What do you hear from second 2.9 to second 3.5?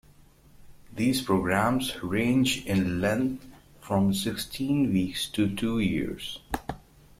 length